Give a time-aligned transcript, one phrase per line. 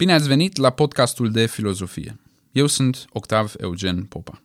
[0.00, 2.20] Bine ați venit la podcastul de filozofie.
[2.52, 4.42] Eu sunt Octav Eugen Popa.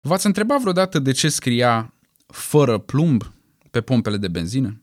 [0.00, 1.94] V-ați întrebat vreodată de ce scria
[2.26, 3.32] fără plumb
[3.70, 4.82] pe pompele de benzină?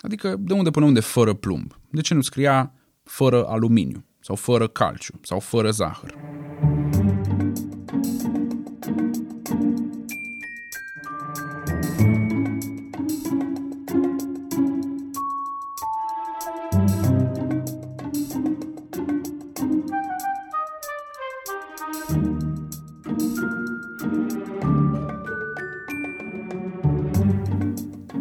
[0.00, 1.78] Adică de unde până unde fără plumb?
[1.88, 2.72] De ce nu scria
[3.02, 6.14] fără aluminiu sau fără calciu sau fără zahăr?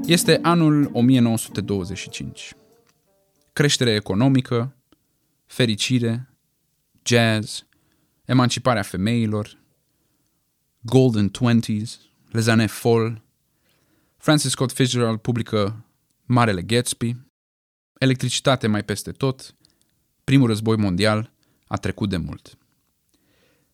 [0.09, 2.53] Este anul 1925.
[3.53, 4.75] Creștere economică,
[5.45, 6.29] fericire,
[7.03, 7.63] jazz,
[8.25, 9.57] emanciparea femeilor,
[10.81, 11.99] Golden Twenties,
[12.29, 13.17] Les années folles,
[14.17, 15.85] Francis Scott Fitzgerald publică
[16.25, 17.15] Marele Gatsby,
[17.99, 19.55] electricitate mai peste tot,
[20.23, 21.31] primul război mondial
[21.67, 22.57] a trecut de mult.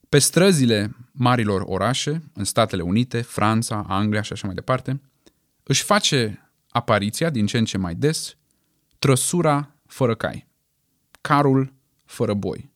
[0.09, 4.99] Pe străzile marilor orașe, în Statele Unite, Franța, Anglia și așa mai departe,
[5.67, 8.37] își face apariția din ce în ce mai des
[8.99, 10.47] trăsura fără cai,
[11.21, 12.71] carul fără boi,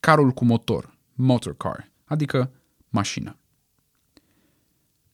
[0.00, 2.50] carul cu motor, motor car, adică
[2.88, 3.38] mașină.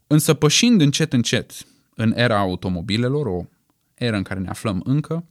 [0.06, 1.52] Însă pășind încet încet
[1.94, 3.44] în era automobilelor, o
[3.94, 5.24] era în care ne aflăm încă,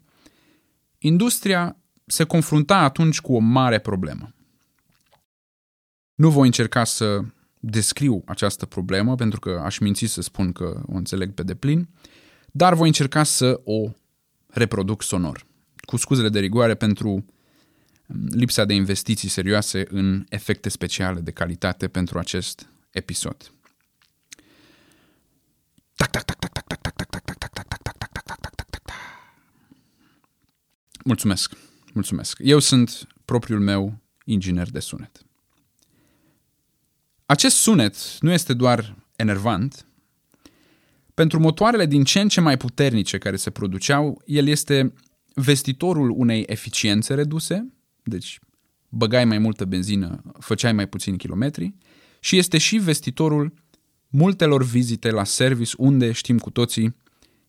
[0.97, 4.33] industria se confrunta atunci cu o mare problemă.
[6.15, 7.23] Nu voi încerca să
[7.66, 11.88] descriu această problemă, pentru că aș minți să spun că o înțeleg pe deplin,
[12.52, 13.92] dar voi încerca să o
[14.47, 21.19] reproduc sonor, cu scuzele de rigoare pentru mm, lipsa de investiții serioase în efecte speciale
[21.19, 23.52] de calitate pentru acest episod.
[25.95, 28.23] Tac, tac, tac, tac, tac, tac, tac, tac, tac, tac, tac, tac, tac, tac, tac,
[28.23, 28.94] tac, tac, tac, tac.
[31.03, 31.53] Mulțumesc,
[31.94, 32.38] mulțumesc.
[32.41, 35.22] Eu sunt propriul meu inginer de sunet.
[37.33, 39.87] Acest sunet nu este doar enervant.
[41.13, 44.94] Pentru motoarele din ce în ce mai puternice care se produceau, el este
[45.33, 47.73] vestitorul unei eficiențe reduse,
[48.03, 48.39] deci
[48.89, 51.73] băgai mai multă benzină, făceai mai puțini kilometri,
[52.19, 53.53] și este și vestitorul
[54.07, 56.95] multelor vizite la service unde, știm cu toții,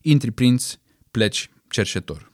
[0.00, 0.74] intri prinț,
[1.10, 2.32] pleci cerșetor.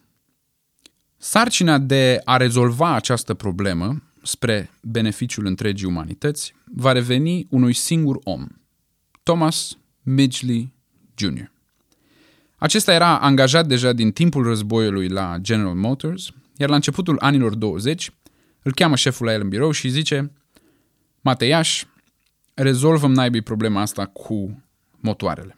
[1.16, 8.46] Sarcina de a rezolva această problemă spre beneficiul întregii umanități va reveni unui singur om,
[9.22, 10.72] Thomas Midgley
[11.16, 11.50] Jr.
[12.56, 18.10] Acesta era angajat deja din timpul războiului la General Motors, iar la începutul anilor 20
[18.62, 20.32] îl cheamă șeful la el în birou și zice
[21.20, 21.84] Mateiaș,
[22.54, 24.62] rezolvăm naibii problema asta cu
[24.96, 25.56] motoarele.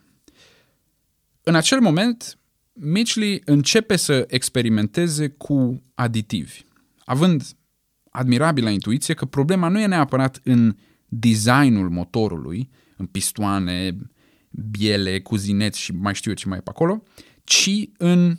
[1.42, 2.38] În acel moment,
[2.72, 6.62] Mitchley începe să experimenteze cu aditivi,
[7.04, 7.42] având
[8.10, 10.76] admirabilă intuiție că problema nu e neapărat în
[11.14, 13.96] designul motorului, în pistoane,
[14.50, 17.02] biele, cuzineți și mai știu eu ce mai e pe acolo,
[17.44, 18.36] ci în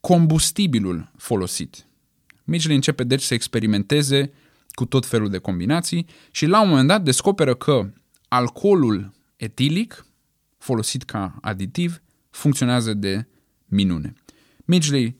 [0.00, 1.86] combustibilul folosit.
[2.44, 4.32] Michelin începe deci să experimenteze
[4.68, 7.92] cu tot felul de combinații și la un moment dat descoperă că
[8.28, 10.06] alcoolul etilic,
[10.58, 13.26] folosit ca aditiv, funcționează de
[13.66, 14.14] minune.
[14.64, 15.16] Midgley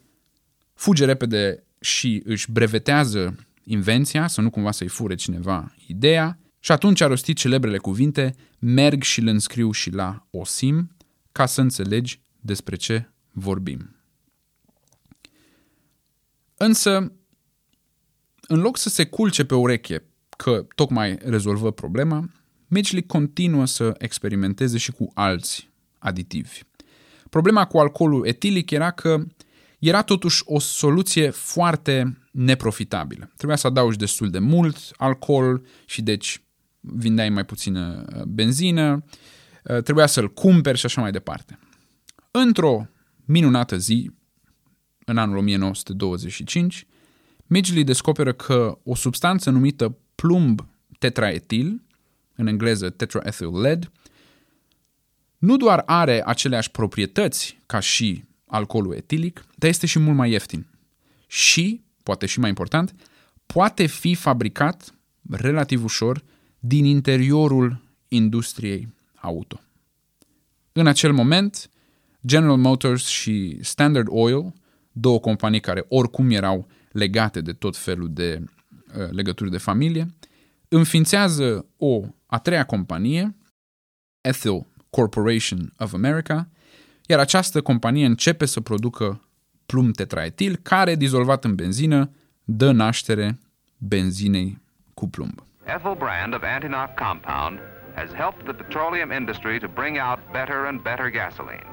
[0.75, 7.01] fuge repede și își brevetează invenția, să nu cumva să-i fure cineva ideea, și atunci
[7.01, 10.97] a rostit celebrele cuvinte, merg și le înscriu și la OSIM,
[11.33, 13.97] ca să înțelegi despre ce vorbim.
[16.57, 17.13] Însă,
[18.41, 20.05] în loc să se culce pe ureche
[20.37, 22.31] că tocmai rezolvă problema,
[22.67, 26.61] Mitchell continuă să experimenteze și cu alți aditivi.
[27.31, 29.25] Problema cu alcoolul etilic era că
[29.79, 33.31] era totuși o soluție foarte neprofitabilă.
[33.37, 36.44] Trebuia să adaugi destul de mult alcool și deci
[36.85, 39.05] vindeai mai puțină uh, benzină,
[39.65, 41.59] uh, trebuia să-l cumperi și așa mai departe.
[42.31, 42.89] Într-o
[43.25, 44.11] minunată zi,
[45.05, 46.87] în anul 1925,
[47.47, 50.67] Midgley descoperă că o substanță numită plumb
[50.99, 51.83] tetraetil,
[52.35, 53.93] în engleză tetraethyl lead,
[55.39, 60.67] nu doar are aceleași proprietăți ca și alcoolul etilic, dar este și mult mai ieftin.
[61.27, 62.95] Și, poate și mai important,
[63.47, 64.95] poate fi fabricat
[65.31, 66.23] relativ ușor
[66.67, 69.61] din interiorul industriei auto.
[70.73, 71.71] În acel moment,
[72.27, 74.53] General Motors și Standard Oil,
[74.93, 80.15] două companii care oricum erau legate de tot felul de uh, legături de familie,
[80.69, 83.37] înființează o a treia companie,
[84.21, 86.49] Ethyl Corporation of America,
[87.07, 89.29] iar această companie începe să producă
[89.67, 92.11] plumb tetraetil, care, dizolvat în benzină,
[92.45, 93.39] dă naștere
[93.79, 94.61] benzinei
[94.95, 95.43] cu plumb.
[95.67, 97.59] Ethyl brand of Antinox compound
[97.97, 101.65] has helped the petroleum industry to bring out better and better gasoline.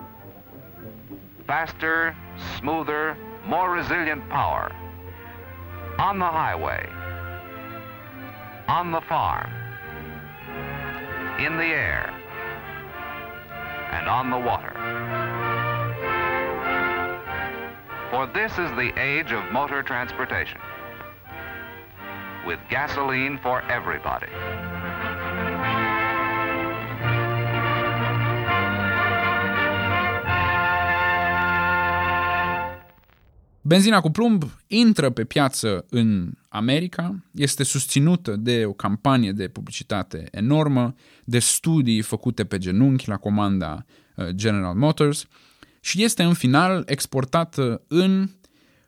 [1.46, 2.16] Faster,
[2.58, 4.72] smoother, more resilient power.
[5.98, 6.88] On the highway,
[8.68, 9.52] on the farm,
[11.40, 12.10] in the air,
[13.92, 14.72] and on the water.
[18.10, 20.60] For this is the age of motor transportation.
[22.48, 24.32] With gasoline for everybody.
[33.62, 40.28] Benzina cu plumb intră pe piață în America, este susținută de o campanie de publicitate
[40.32, 43.86] enormă, de studii făcute pe genunchi la comanda
[44.16, 45.26] uh, General Motors
[45.80, 48.30] și este în final exportată în,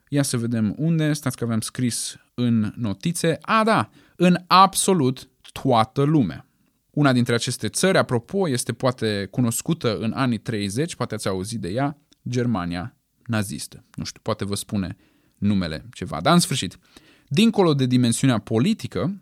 [0.07, 6.01] ia să vedem unde, stați că aveam scris în notițe, a da, în absolut toată
[6.03, 6.47] lumea.
[6.89, 11.69] Una dintre aceste țări, apropo, este poate cunoscută în anii 30, poate ați auzit de
[11.69, 11.97] ea,
[12.30, 13.85] Germania nazistă.
[13.95, 14.97] Nu știu, poate vă spune
[15.38, 16.21] numele ceva.
[16.21, 16.80] Dar în sfârșit,
[17.27, 19.21] dincolo de dimensiunea politică,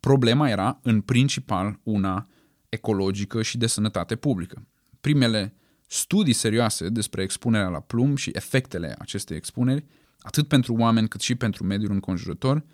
[0.00, 2.28] problema era în principal una
[2.68, 4.66] ecologică și de sănătate publică.
[5.00, 5.54] Primele
[5.86, 9.84] studii serioase despre expunerea la plumb și efectele acestei expuneri,
[10.20, 12.64] atât pentru oameni cât și pentru mediul înconjurător,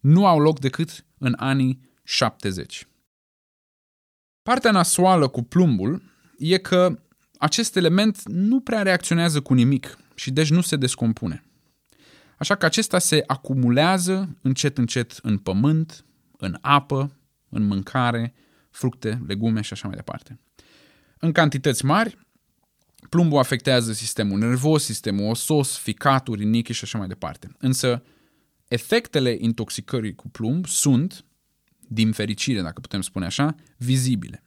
[0.00, 2.88] nu au loc decât în anii 70.
[4.42, 6.02] Partea nasoală cu plumbul
[6.38, 6.98] e că
[7.38, 11.44] acest element nu prea reacționează cu nimic și deci nu se descompune.
[12.38, 16.04] Așa că acesta se acumulează încet încet în pământ,
[16.36, 17.16] în apă,
[17.48, 18.34] în mâncare,
[18.70, 20.38] fructe, legume și așa mai departe.
[21.18, 22.18] În cantități mari,
[23.08, 27.48] plumbul afectează sistemul nervos, sistemul osos, ficaturi, rinichi și așa mai departe.
[27.58, 28.02] Însă,
[28.68, 31.24] efectele intoxicării cu plumb sunt,
[31.78, 34.44] din fericire, dacă putem spune așa, vizibile.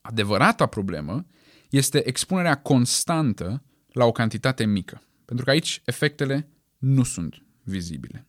[0.00, 1.26] Adevărata problemă
[1.70, 5.02] este expunerea constantă la o cantitate mică.
[5.24, 6.48] Pentru că aici efectele
[6.78, 8.26] nu sunt vizibile.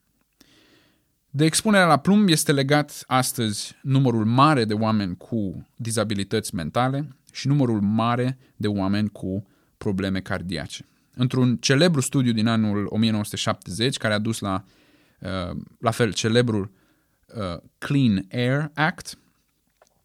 [1.36, 7.48] De expunerea la plumb este legat astăzi numărul mare de oameni cu dizabilități mentale și
[7.48, 9.48] numărul mare de oameni cu
[9.78, 10.86] probleme cardiace.
[11.16, 14.64] Într-un celebru studiu din anul 1970, care a dus la,
[15.20, 16.72] uh, la fel, celebrul
[17.36, 19.18] uh, Clean Air Act,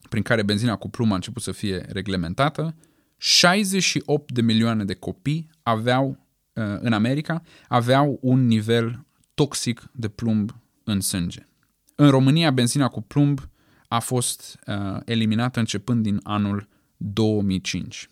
[0.09, 2.75] prin care benzina cu plumb a început să fie reglementată,
[3.17, 10.53] 68 de milioane de copii aveau, uh, în America, aveau un nivel toxic de plumb
[10.89, 11.47] în sânge.
[11.95, 13.49] În România, benzina cu plumb
[13.89, 18.09] a fost uh, eliminată începând din anul 2005.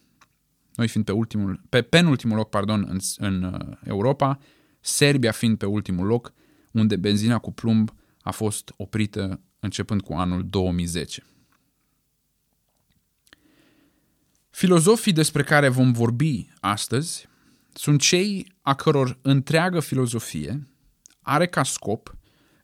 [0.74, 4.38] Noi fiind pe, ultimul, pe penultimul loc pardon, în, în uh, Europa,
[4.80, 6.32] Serbia fiind pe ultimul loc,
[6.70, 11.24] unde benzina cu plumb a fost oprită începând cu anul 2010.
[14.50, 17.28] Filozofii despre care vom vorbi astăzi
[17.72, 20.66] sunt cei a căror întreagă filozofie
[21.22, 22.16] are ca scop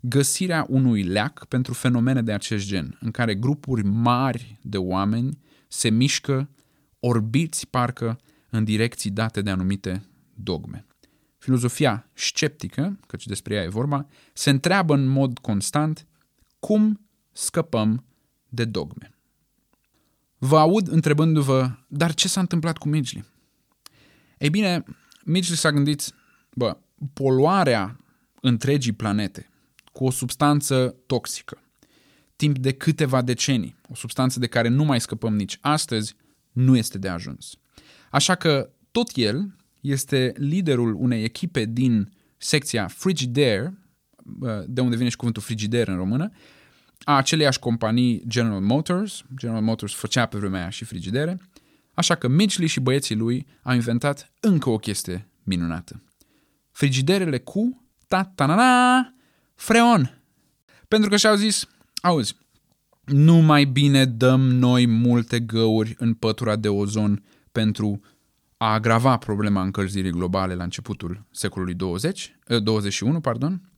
[0.04, 5.38] găsirea unui leac pentru fenomene de acest gen, în care grupuri mari de oameni
[5.68, 6.48] se mișcă
[7.00, 8.20] orbiți parcă
[8.50, 10.04] în direcții date de anumite
[10.34, 10.86] dogme.
[11.38, 16.06] Filozofia sceptică, căci despre ea e vorba, se întreabă în mod constant
[16.58, 18.04] cum scăpăm
[18.48, 19.14] de dogme.
[20.38, 23.24] Vă aud întrebându-vă, dar ce s-a întâmplat cu Midgley?
[24.38, 24.84] Ei bine,
[25.24, 26.14] Midgley s-a gândit,
[26.54, 26.76] bă,
[27.12, 27.96] poluarea
[28.40, 29.51] întregii planete
[29.92, 31.62] cu o substanță toxică,
[32.36, 36.16] timp de câteva decenii, o substanță de care nu mai scăpăm nici astăzi,
[36.52, 37.56] nu este de ajuns.
[38.10, 43.78] Așa că tot el este liderul unei echipe din secția Frigidaire,
[44.66, 46.30] de unde vine și cuvântul frigider în română,
[47.04, 49.24] a aceleiași companii General Motors.
[49.36, 51.40] General Motors făcea pe vremea aia și frigidere.
[51.94, 56.02] Așa că Midgley și băieții lui au inventat încă o chestie minunată.
[56.70, 59.14] Frigiderele cu ta ta na na
[59.62, 60.22] freon.
[60.88, 61.66] Pentru că și-au zis,
[62.00, 62.36] auzi,
[63.04, 68.00] nu mai bine dăm noi multe găuri în pătura de ozon pentru
[68.56, 73.72] a agrava problema încălzirii globale la începutul secolului 20, 21, eh, pardon,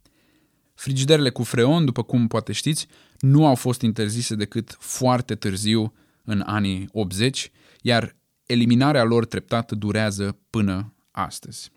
[0.74, 2.86] Frigiderele cu freon, după cum poate știți,
[3.18, 7.50] nu au fost interzise decât foarte târziu, în anii 80,
[7.82, 11.70] iar eliminarea lor treptată durează până astăzi.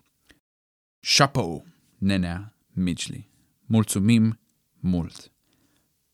[1.16, 1.66] Chapeau,
[1.98, 3.27] nenea Midgley.
[3.70, 4.38] Mulțumim
[4.78, 5.32] mult.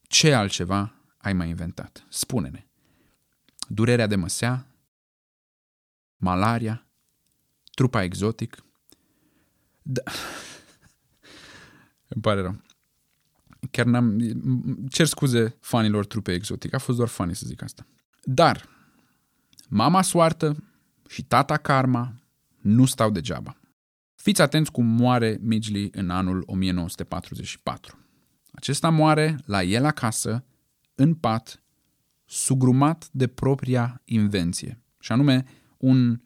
[0.02, 2.06] Ce altceva ai mai inventat?
[2.08, 2.66] Spune-ne.
[3.68, 4.66] Durerea de măsea?
[6.16, 6.86] Malaria?
[7.74, 8.64] Trupa exotic?
[9.82, 10.02] Da.
[12.08, 12.60] Îmi pare rău.
[13.70, 14.18] Chiar n-am...
[14.88, 16.74] Cer scuze fanilor trupe exotic.
[16.74, 17.86] A fost doar funny să zic asta.
[18.22, 18.68] Dar
[19.68, 20.64] mama soartă
[21.08, 22.14] și tata karma
[22.60, 23.56] nu stau degeaba.
[24.24, 27.98] Fiți atenți cum moare Midgley în anul 1944.
[28.52, 30.44] Acesta moare la el acasă,
[30.94, 31.62] în pat,
[32.24, 35.44] sugrumat de propria invenție, și anume
[35.78, 36.20] un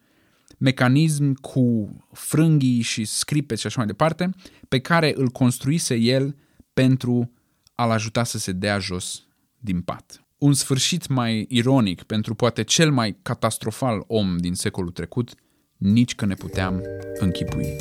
[0.58, 4.30] mecanism cu frânghii și scripe și așa mai departe,
[4.68, 6.36] pe care îl construise el
[6.72, 7.32] pentru
[7.74, 9.26] a-l ajuta să se dea jos
[9.58, 10.24] din pat.
[10.38, 15.34] Un sfârșit mai ironic pentru poate cel mai catastrofal om din secolul trecut,
[15.78, 16.82] nici că ne puteam
[17.18, 17.76] închipui.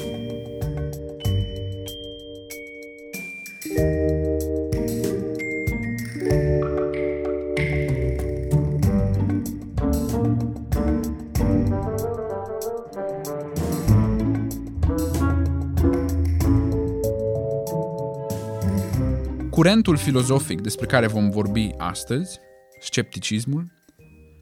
[19.49, 22.39] Curentul filozofic despre care vom vorbi astăzi,
[22.79, 23.71] scepticismul,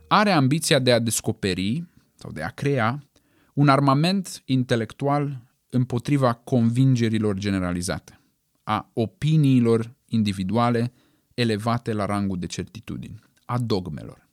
[0.07, 1.83] are ambiția de a descoperi
[2.15, 2.99] sau de a crea
[3.55, 8.19] un armament intelectual împotriva convingerilor generalizate,
[8.63, 10.93] a opiniilor individuale
[11.33, 14.27] elevate la rangul de certitudini, a dogmelor.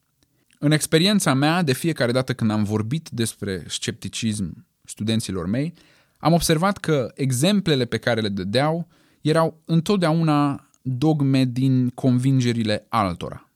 [0.58, 5.74] În experiența mea, de fiecare dată când am vorbit despre scepticism studenților mei,
[6.18, 8.88] am observat că exemplele pe care le dădeau
[9.20, 13.48] erau întotdeauna dogme din convingerile altora.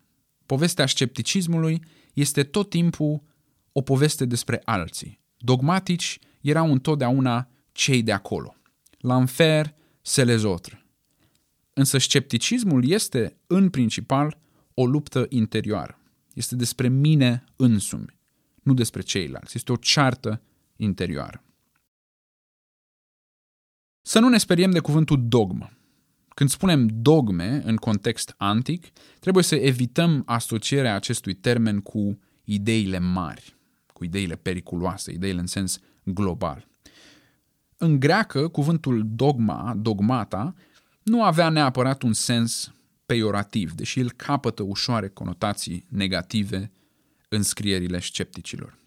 [0.46, 1.82] Povestea scepticismului
[2.14, 3.22] este tot timpul
[3.72, 5.20] o poveste despre alții.
[5.38, 8.54] Dogmatici erau întotdeauna cei de acolo.
[8.98, 9.64] L'enfer,
[10.02, 10.78] c'est les autres.
[11.72, 14.38] Însă scepticismul este, în principal,
[14.74, 16.00] o luptă interioară.
[16.34, 18.18] Este despre mine însumi,
[18.62, 19.56] nu despre ceilalți.
[19.56, 20.42] Este o ceartă
[20.76, 21.44] interioară.
[24.02, 25.70] Să nu ne speriem de cuvântul dogmă.
[26.28, 28.86] Când spunem dogme în context antic,
[29.20, 33.55] trebuie să evităm asocierea acestui termen cu ideile mari,
[33.96, 36.66] cu ideile periculoase, ideile în sens global.
[37.76, 40.54] În greacă, cuvântul dogma, dogmata,
[41.02, 42.72] nu avea neapărat un sens
[43.06, 46.70] peiorativ, deși el capătă ușoare conotații negative
[47.28, 48.78] în scrierile scepticilor.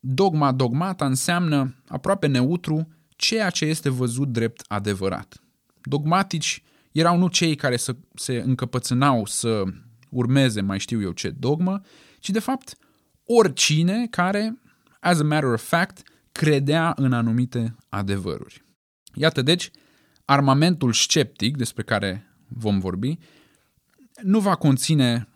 [0.00, 5.42] Dogma, dogmata înseamnă aproape neutru ceea ce este văzut drept adevărat.
[5.82, 6.62] Dogmatici
[6.92, 9.64] erau nu cei care să se încăpățânau să
[10.10, 11.80] urmeze mai știu eu ce dogmă,
[12.18, 12.76] ci de fapt
[13.32, 14.58] oricine care,
[15.00, 18.64] as a matter of fact, credea în anumite adevăruri.
[19.14, 19.70] Iată deci,
[20.24, 23.18] armamentul sceptic despre care vom vorbi
[24.22, 25.28] nu va conține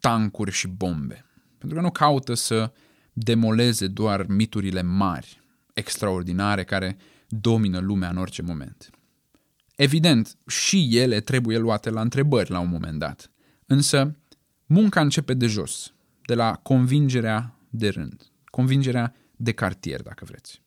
[0.00, 1.24] tancuri și bombe,
[1.58, 2.72] pentru că nu caută să
[3.12, 5.40] demoleze doar miturile mari,
[5.72, 6.96] extraordinare, care
[7.28, 8.90] domină lumea în orice moment.
[9.76, 13.30] Evident, și ele trebuie luate la întrebări la un moment dat.
[13.66, 14.16] Însă,
[14.66, 15.94] munca începe de jos,
[16.26, 20.62] de la convingerea de rând, convingerea de cartier, dacă vreți.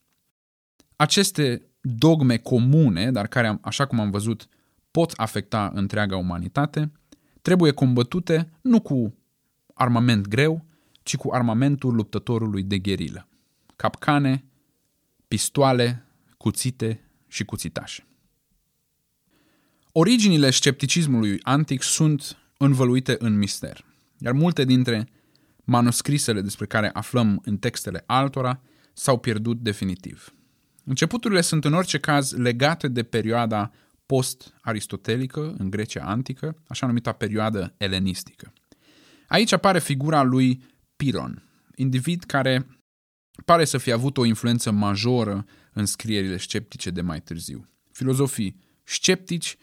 [0.95, 4.47] Aceste dogme comune, dar care, așa cum am văzut,
[4.91, 6.91] pot afecta întreaga umanitate,
[7.41, 9.13] trebuie combătute nu cu
[9.73, 10.65] armament greu,
[11.03, 13.27] ci cu armamentul luptătorului de gherilă.
[13.75, 14.45] Capcane,
[15.27, 16.05] pistoale,
[16.37, 18.07] cuțite și cuțitașe.
[19.91, 23.85] Originile scepticismului antic sunt învăluite în mister,
[24.17, 25.09] iar multe dintre
[25.69, 28.61] manuscrisele despre care aflăm în textele altora
[28.93, 30.33] s-au pierdut definitiv.
[30.83, 33.71] Începuturile sunt în orice caz legate de perioada
[34.05, 38.53] post-aristotelică în Grecia antică, așa numita perioadă elenistică.
[39.27, 40.63] Aici apare figura lui
[40.95, 41.43] Piron,
[41.75, 42.67] individ care
[43.45, 47.67] pare să fie avut o influență majoră în scrierile sceptice de mai târziu.
[47.91, 49.57] Filozofii sceptici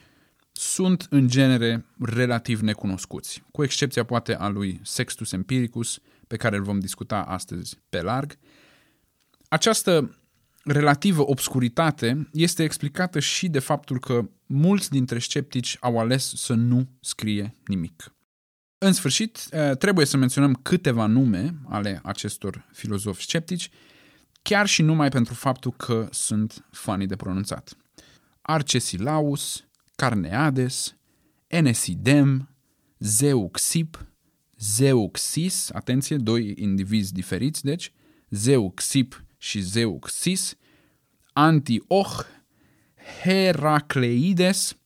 [0.57, 6.63] sunt în genere relativ necunoscuți, cu excepția poate a lui Sextus Empiricus, pe care îl
[6.63, 8.39] vom discuta astăzi pe larg.
[9.49, 10.19] Această
[10.65, 16.89] relativă obscuritate este explicată și de faptul că mulți dintre sceptici au ales să nu
[17.01, 18.15] scrie nimic.
[18.79, 19.49] În sfârșit,
[19.79, 23.71] trebuie să menționăm câteva nume ale acestor filozofi sceptici,
[24.43, 27.77] chiar și numai pentru faptul că sunt fanii de pronunțat.
[28.43, 29.65] Arcesilaus,
[29.97, 30.97] Carneades,
[31.47, 32.57] Enesidem,
[32.99, 34.07] Zeuxip,
[34.59, 37.93] Zeuxis, atenție, doi indivizi diferiți, deci,
[38.31, 40.57] Zeuxip și Zeuxis,
[41.33, 42.27] Antioch,
[43.23, 44.77] Heracleides,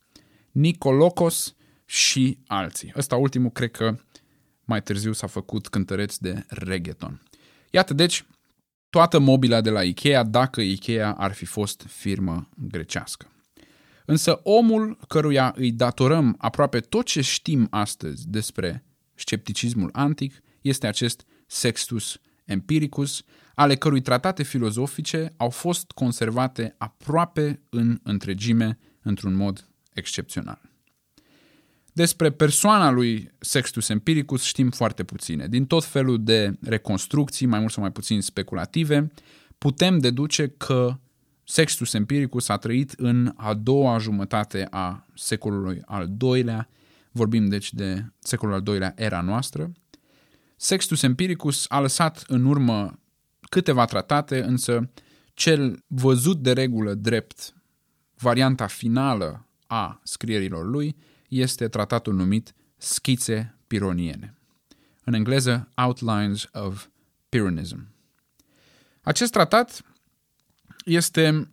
[0.52, 2.92] Nicolocos și alții.
[2.96, 3.96] Ăsta ultimul cred că
[4.64, 7.22] mai târziu s-a făcut cântăreț de reggaeton.
[7.70, 8.26] Iată deci
[8.90, 13.30] toată mobila de la Ikea dacă Ikea ar fi fost firmă grecească.
[14.10, 21.26] Însă omul căruia îi datorăm aproape tot ce știm astăzi despre scepticismul antic este acest
[21.46, 23.22] Sextus Empiricus,
[23.54, 30.60] ale cărui tratate filozofice au fost conservate aproape în întregime într-un mod excepțional.
[31.92, 35.46] Despre persoana lui Sextus Empiricus știm foarte puține.
[35.48, 39.10] Din tot felul de reconstrucții, mai mult sau mai puțin speculative,
[39.58, 40.98] putem deduce că
[41.50, 46.68] Sextus Empiricus a trăit în a doua jumătate a secolului al doilea,
[47.10, 49.72] vorbim deci de secolul al doilea era noastră.
[50.56, 52.98] Sextus Empiricus a lăsat în urmă
[53.48, 54.90] câteva tratate, însă
[55.34, 57.54] cel văzut de regulă drept
[58.14, 60.96] varianta finală a scrierilor lui
[61.28, 64.34] este tratatul numit Schițe Pironiene.
[65.04, 66.86] În engleză, Outlines of
[67.28, 67.88] Pyrrhonism.
[69.02, 69.84] Acest tratat
[70.84, 71.50] este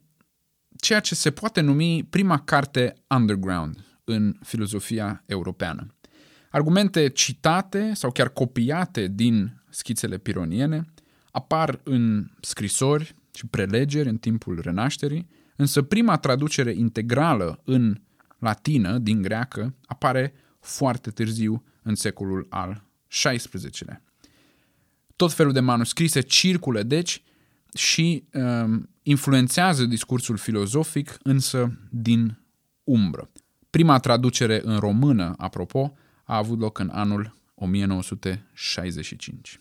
[0.80, 5.96] ceea ce se poate numi prima carte underground în filozofia europeană.
[6.50, 10.86] Argumente citate sau chiar copiate din schițele pironiene
[11.32, 18.02] apar în scrisori și prelegeri în timpul renașterii, însă prima traducere integrală în
[18.40, 24.04] latină din greacă apare foarte târziu în secolul al XVI-lea.
[25.16, 27.24] Tot felul de manuscrise circulă, deci,
[27.78, 32.40] și um, influențează discursul filozofic, însă din
[32.84, 33.30] umbră.
[33.70, 39.60] Prima traducere în română, apropo, a avut loc în anul 1965.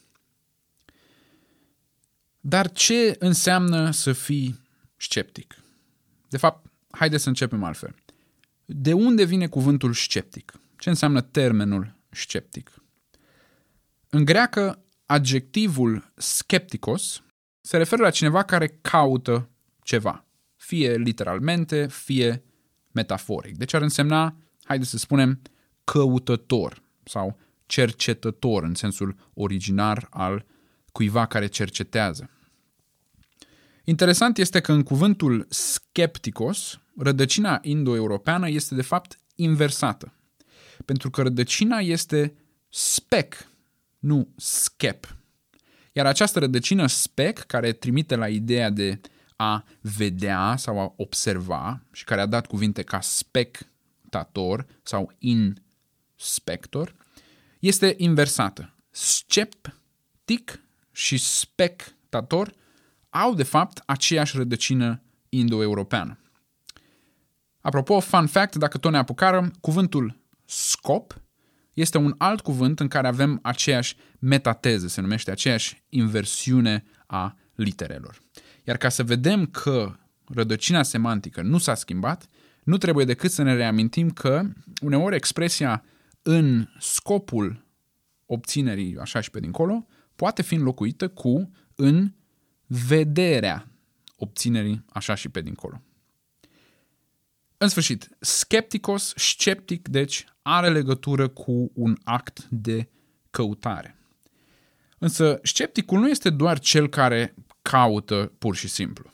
[2.40, 4.60] Dar ce înseamnă să fii
[4.96, 5.62] sceptic?
[6.28, 7.94] De fapt, haideți să începem altfel.
[8.64, 10.52] De unde vine cuvântul sceptic?
[10.78, 12.82] Ce înseamnă termenul sceptic?
[14.08, 17.22] În greacă, adjectivul skepticos
[17.66, 19.48] se referă la cineva care caută
[19.82, 20.24] ceva,
[20.56, 22.42] fie literalmente, fie
[22.92, 23.56] metaforic.
[23.56, 25.40] Deci ar însemna, haideți să spunem,
[25.84, 30.44] căutător sau cercetător în sensul originar al
[30.92, 32.30] cuiva care cercetează.
[33.84, 40.12] Interesant este că în cuvântul skepticos, rădăcina indo-europeană este de fapt inversată.
[40.84, 42.34] Pentru că rădăcina este
[42.68, 43.48] spec,
[43.98, 45.15] nu skep.
[45.96, 49.00] Iar această rădăcină spec, care trimite la ideea de
[49.36, 56.94] a vedea sau a observa și care a dat cuvinte ca spectator sau inspector,
[57.58, 58.74] este inversată.
[58.90, 60.60] Sceptic
[60.92, 62.52] și spectator
[63.10, 66.18] au de fapt aceeași rădăcină indo-europeană.
[67.60, 71.20] Apropo, fun fact, dacă tot ne apucarăm, cuvântul scop
[71.76, 78.18] este un alt cuvânt în care avem aceeași metateză, se numește aceeași inversiune a literelor.
[78.64, 79.96] Iar ca să vedem că
[80.28, 82.26] rădăcina semantică nu s-a schimbat,
[82.64, 84.42] nu trebuie decât să ne reamintim că
[84.82, 85.84] uneori expresia
[86.22, 87.64] în scopul
[88.26, 89.86] obținerii, așa și pe dincolo,
[90.16, 92.12] poate fi înlocuită cu în
[92.66, 93.68] vederea
[94.16, 95.82] obținerii, așa și pe dincolo.
[97.58, 102.88] În sfârșit, skepticos, sceptic, deci, are legătură cu un act de
[103.30, 103.98] căutare.
[104.98, 109.10] Însă, scepticul nu este doar cel care caută pur și simplu.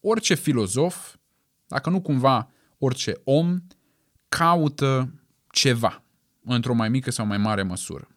[0.00, 1.14] Orice filozof,
[1.66, 3.58] dacă nu cumva orice om,
[4.28, 5.14] caută
[5.50, 6.02] ceva,
[6.44, 8.08] într-o mai mică sau mai mare măsură.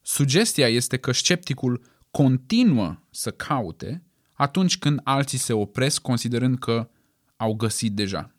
[0.00, 6.90] Sugestia este că scepticul continuă să caute atunci când alții se opresc considerând că
[7.36, 8.33] au găsit deja.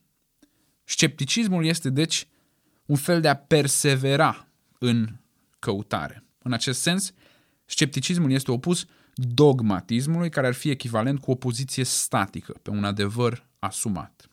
[0.86, 2.28] Scepticismul este, deci,
[2.86, 4.48] un fel de a persevera
[4.80, 5.08] în
[5.60, 6.24] căutare.
[6.38, 7.14] În acest sens,
[7.66, 13.48] scepticismul este opus dogmatismului, care ar fi echivalent cu o poziție statică, pe un adevăr
[13.60, 14.30] asumat.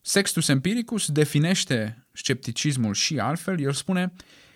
[0.00, 4.12] Sextus Empiricus definește scepticismul și altfel, el spune,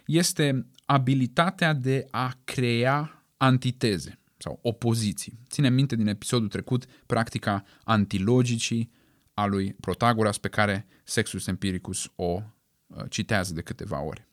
[0.07, 5.39] este abilitatea de a crea antiteze sau opoziții.
[5.49, 8.91] Ținem minte din episodul trecut practica antilogicii
[9.39, 12.43] a lui Protagoras pe care Sextus Empiricus o
[12.87, 14.27] uh, citează de câteva ori.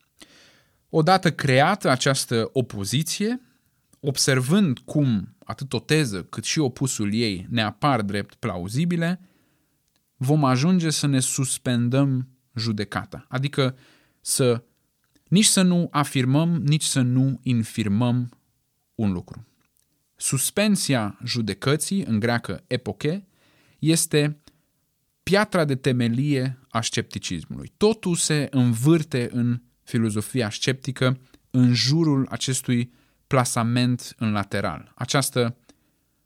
[0.90, 3.42] Odată creată această opoziție,
[4.00, 9.20] observând cum atât o teză cât și opusul ei ne apar drept plauzibile,
[10.16, 13.78] vom ajunge să ne suspendăm judecata, adică
[14.22, 14.64] să
[15.28, 18.30] nici să nu afirmăm, nici să nu infirmăm
[18.96, 19.48] un lucru.
[20.16, 23.28] Suspensia judecății, în greacă epoche,
[23.80, 24.40] este
[25.30, 27.72] piatra de temelie a scepticismului.
[27.78, 31.20] Totul se învârte în filozofia sceptică
[31.52, 32.92] în jurul acestui
[33.28, 34.92] plasament în lateral.
[34.96, 35.58] Această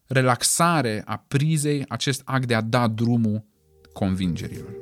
[0.08, 3.46] relaxare a prizei, acest act de a da drumul
[3.94, 4.74] convingerilor.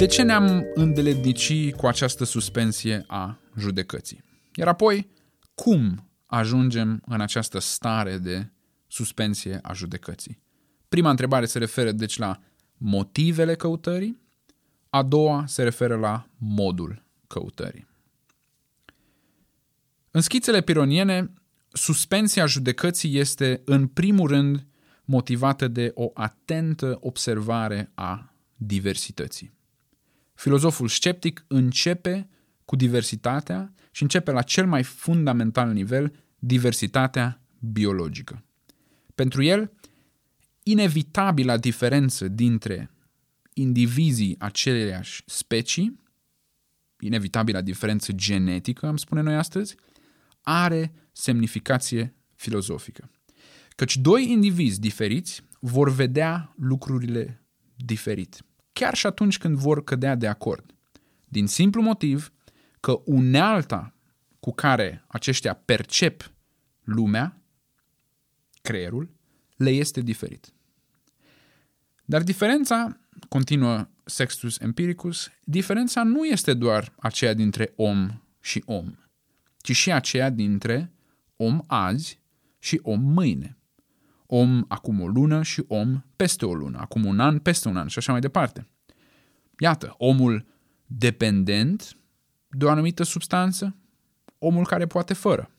[0.00, 4.22] De ce ne-am îndeletnici cu această suspensie a judecății?
[4.54, 5.10] Iar apoi,
[5.54, 8.50] cum ajungem în această stare de
[8.86, 10.42] suspensie a judecății?
[10.88, 12.40] Prima întrebare se referă deci la
[12.76, 14.20] motivele căutării,
[14.90, 17.86] a doua se referă la modul căutării.
[20.10, 21.32] În schițele pironiene,
[21.72, 24.66] suspensia judecății este în primul rând
[25.04, 29.58] motivată de o atentă observare a diversității.
[30.40, 32.28] Filozoful sceptic începe
[32.64, 38.44] cu diversitatea și începe la cel mai fundamental nivel, diversitatea biologică.
[39.14, 39.72] Pentru el,
[40.62, 42.90] inevitabila diferență dintre
[43.52, 46.00] indivizii aceleiași specii,
[47.00, 49.76] inevitabila diferență genetică, am spune noi astăzi,
[50.40, 53.10] are semnificație filozofică.
[53.76, 57.44] Căci doi indivizi diferiți vor vedea lucrurile
[57.76, 58.44] diferit,
[58.80, 60.74] chiar și atunci când vor cădea de acord.
[61.28, 62.32] Din simplu motiv
[62.80, 63.94] că unealta
[64.40, 66.32] cu care aceștia percep
[66.84, 67.42] lumea,
[68.62, 69.10] creierul,
[69.56, 70.52] le este diferit.
[72.04, 78.94] Dar diferența, continuă Sextus Empiricus, diferența nu este doar aceea dintre om și om,
[79.56, 80.92] ci și aceea dintre
[81.36, 82.20] om azi
[82.58, 83.58] și om mâine.
[84.32, 87.86] Om acum o lună și om peste o lună, acum un an, peste un an
[87.86, 88.66] și așa mai departe.
[89.58, 90.46] Iată, omul
[90.86, 91.96] dependent
[92.48, 93.76] de o anumită substanță,
[94.38, 95.50] omul care poate fără,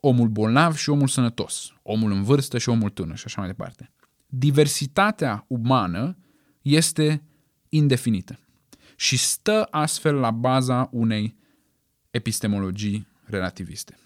[0.00, 3.90] omul bolnav și omul sănătos, omul în vârstă și omul tânăr și așa mai departe.
[4.26, 6.16] Diversitatea umană
[6.62, 7.22] este
[7.68, 8.38] indefinită
[8.96, 11.36] și stă astfel la baza unei
[12.10, 13.98] epistemologii relativiste.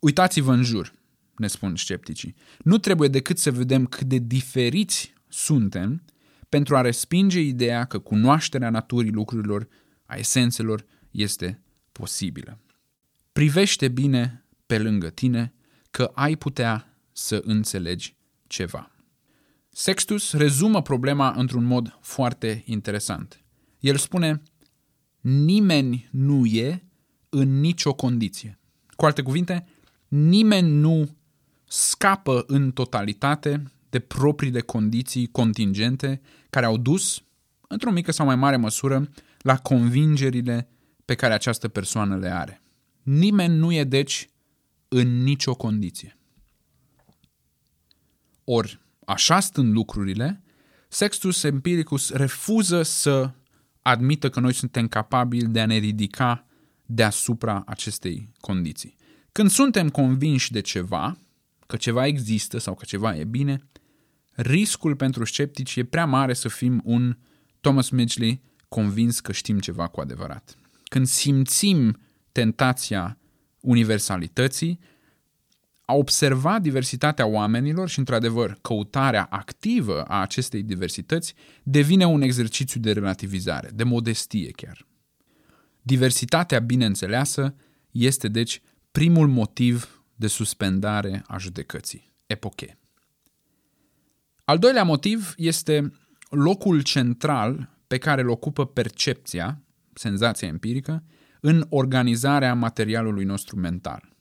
[0.00, 0.92] Uitați-vă în jur,
[1.38, 2.34] ne spun scepticii.
[2.58, 6.02] Nu trebuie decât să vedem cât de diferiți suntem
[6.48, 9.68] pentru a respinge ideea că cunoașterea naturii lucrurilor,
[10.04, 12.60] a esențelor, este posibilă.
[13.32, 15.54] Privește bine pe lângă tine
[15.90, 18.90] că ai putea să înțelegi ceva.
[19.68, 23.44] Sextus rezumă problema într-un mod foarte interesant.
[23.80, 24.42] El spune,
[25.20, 26.86] nimeni nu e
[27.28, 28.58] în nicio condiție.
[28.96, 29.66] Cu alte cuvinte,
[30.08, 31.16] nimeni nu
[31.76, 37.22] scapă în totalitate de propriile condiții contingente care au dus,
[37.68, 39.08] într-o mică sau mai mare măsură,
[39.38, 40.68] la convingerile
[41.04, 42.62] pe care această persoană le are.
[43.02, 44.28] Nimeni nu e, deci,
[44.88, 46.18] în nicio condiție.
[48.44, 50.42] Ori, așa stând lucrurile,
[50.88, 53.30] Sextus Empiricus refuză să
[53.82, 56.46] admită că noi suntem capabili de a ne ridica
[56.86, 58.96] deasupra acestei condiții.
[59.32, 61.18] Când suntem convinși de ceva,
[61.66, 63.68] că ceva există sau că ceva e bine,
[64.32, 67.16] riscul pentru sceptici e prea mare să fim un
[67.60, 70.56] Thomas Midgley convins că știm ceva cu adevărat.
[70.84, 72.00] Când simțim
[72.32, 73.18] tentația
[73.60, 74.78] universalității,
[75.84, 82.92] a observa diversitatea oamenilor și, într-adevăr, căutarea activă a acestei diversități devine un exercițiu de
[82.92, 84.86] relativizare, de modestie chiar.
[85.82, 87.54] Diversitatea bineînțeleasă
[87.90, 88.60] este, deci,
[88.92, 92.78] primul motiv de suspendare a judecății, epoche.
[94.44, 95.92] Al doilea motiv este
[96.30, 99.62] locul central pe care îl ocupă percepția,
[99.94, 101.04] senzația empirică,
[101.40, 104.16] în organizarea materialului nostru mental.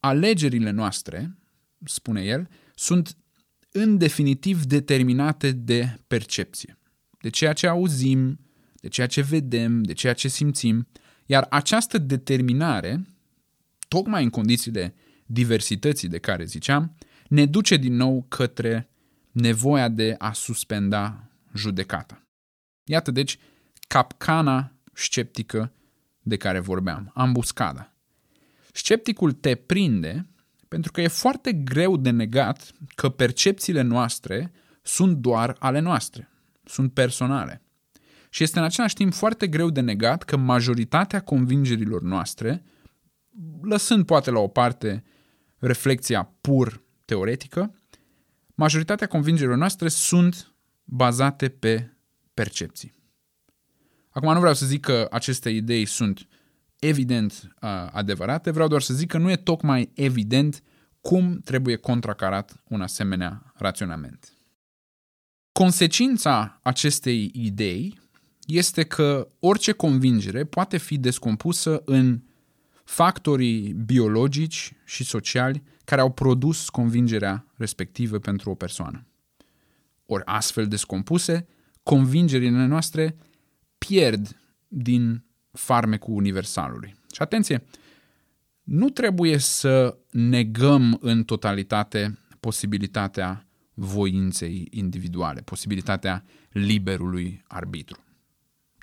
[0.00, 1.38] Alegerile noastre,
[1.84, 3.16] spune el, sunt
[3.72, 6.78] în definitiv determinate de percepție,
[7.20, 8.38] de ceea ce auzim,
[8.74, 10.88] de ceea ce vedem, de ceea ce simțim,
[11.26, 13.06] iar această determinare,
[13.88, 14.94] tocmai în condițiile
[15.30, 16.96] diversității de care ziceam,
[17.28, 18.90] ne duce din nou către
[19.30, 22.22] nevoia de a suspenda judecata.
[22.84, 23.38] Iată deci
[23.88, 25.72] capcana sceptică
[26.22, 27.92] de care vorbeam, ambuscada.
[28.72, 30.26] Scepticul te prinde
[30.68, 36.28] pentru că e foarte greu de negat că percepțiile noastre sunt doar ale noastre,
[36.64, 37.62] sunt personale.
[38.30, 42.62] Și este în același timp foarte greu de negat că majoritatea convingerilor noastre,
[43.62, 45.04] lăsând poate la o parte
[45.58, 47.74] reflexia pur teoretică,
[48.54, 50.52] majoritatea convingerilor noastre sunt
[50.84, 51.92] bazate pe
[52.34, 52.94] percepții.
[54.10, 56.28] Acum nu vreau să zic că aceste idei sunt
[56.78, 60.62] evident uh, adevărate, vreau doar să zic că nu e tocmai evident
[61.00, 64.32] cum trebuie contracarat un asemenea raționament.
[65.52, 68.00] Consecința acestei idei
[68.46, 72.22] este că orice convingere poate fi descompusă în
[72.88, 79.06] factorii biologici și sociali care au produs convingerea respectivă pentru o persoană.
[80.06, 81.46] Ori astfel descompuse,
[81.82, 83.16] convingerile noastre
[83.78, 86.94] pierd din farmecul universalului.
[87.12, 87.64] Și atenție,
[88.62, 98.04] nu trebuie să negăm în totalitate posibilitatea voinței individuale, posibilitatea liberului arbitru.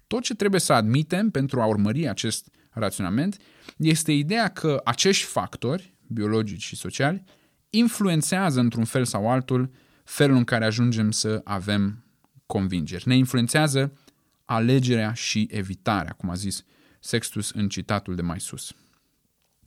[0.08, 3.38] Tot ce trebuie să admitem pentru a urmări acest raționament
[3.78, 7.24] este ideea că acești factori, biologici și sociali,
[7.70, 9.72] influențează într-un fel sau altul
[10.04, 12.04] felul în care ajungem să avem
[12.46, 13.08] convingeri.
[13.08, 13.98] Ne influențează
[14.46, 16.64] alegerea și evitarea, cum a zis
[17.00, 18.74] Sextus în citatul de mai sus.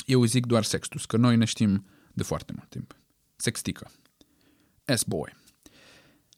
[0.07, 2.97] Eu zic doar Sextus, că noi ne știm de foarte mult timp.
[3.37, 3.91] Sextică.
[4.85, 5.37] S-boy.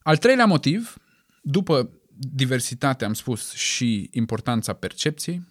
[0.02, 0.96] Al treilea motiv,
[1.42, 5.42] după diversitate, am spus, și importanța percepției,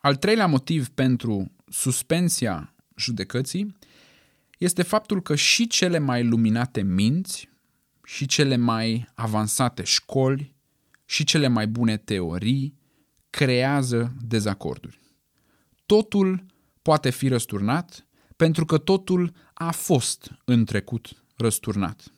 [0.00, 3.76] al treilea motiv pentru suspensia judecății
[4.58, 7.48] este faptul că și cele mai luminate minți,
[8.04, 10.54] și cele mai avansate școli,
[11.04, 12.78] și cele mai bune teorii
[13.30, 15.00] creează dezacorduri.
[15.86, 16.44] Totul
[16.82, 18.06] poate fi răsturnat
[18.36, 22.12] pentru că totul a fost în trecut răsturnat.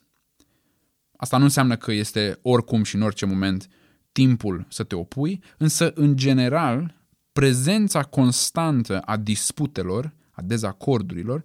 [1.17, 3.67] Asta nu înseamnă că este oricum și în orice moment
[4.11, 7.00] timpul să te opui, însă, în general,
[7.33, 11.43] prezența constantă a disputelor, a dezacordurilor,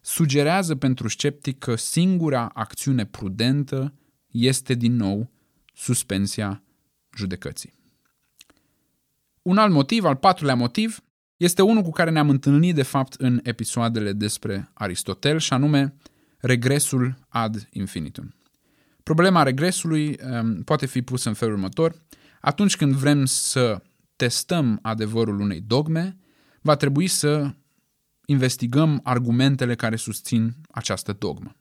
[0.00, 3.94] sugerează pentru sceptic că singura acțiune prudentă
[4.30, 5.30] este din nou
[5.74, 6.62] suspensia
[7.16, 7.74] judecății.
[9.42, 11.02] Un alt motiv, al patrulea motiv,
[11.36, 15.94] este unul cu care ne-am întâlnit de fapt în episoadele despre Aristotel și anume
[16.38, 18.34] regresul ad infinitum.
[19.02, 21.94] Problema regresului um, poate fi pusă în felul următor.
[22.40, 23.82] Atunci când vrem să
[24.24, 26.16] testăm adevărul unei dogme,
[26.60, 27.54] va trebui să
[28.26, 31.56] investigăm argumentele care susțin această dogmă.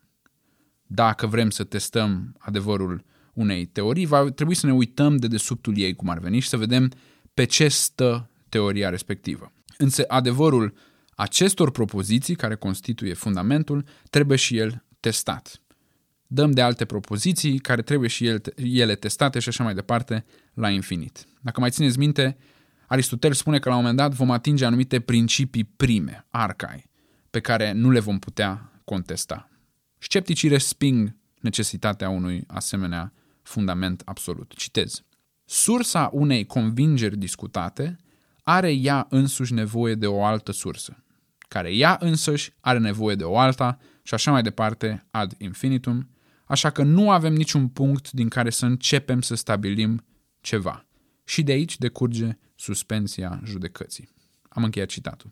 [0.88, 5.96] Dacă vrem să testăm adevărul unei teorii, va trebui să ne uităm de desubtul ei,
[5.96, 6.92] cum ar veni, și să vedem
[7.34, 9.52] pe ce stă teoria respectivă.
[9.78, 10.74] Însă adevărul
[11.16, 15.62] acestor propoziții, care constituie fundamentul, trebuie și el testat.
[16.28, 21.26] Dăm de alte propoziții care trebuie și ele testate și așa mai departe la infinit.
[21.42, 22.38] Dacă mai țineți minte,
[22.94, 26.90] Aristotel spune că la un moment dat vom atinge anumite principii prime, arcai,
[27.30, 29.50] pe care nu le vom putea contesta.
[29.98, 34.54] Scepticii resping necesitatea unui asemenea fundament absolut.
[34.56, 35.04] Citez.
[35.46, 37.98] Sursa unei convingeri discutate
[38.44, 41.04] are ea însuși nevoie de o altă sursă,
[41.38, 46.10] care ea însăși are nevoie de o alta și așa mai departe ad infinitum,
[46.46, 50.06] așa că nu avem niciun punct din care să începem să stabilim
[50.42, 50.86] ceva.
[51.24, 54.10] Și de aici decurge suspensia judecății.
[54.50, 55.32] Am încheiat citatul.